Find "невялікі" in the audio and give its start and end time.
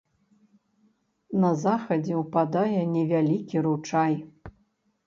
2.95-3.57